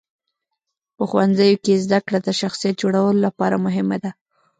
[0.95, 4.11] په ښوونځیو کې زدهکړه د شخصیت جوړولو لپاره مهمه ده.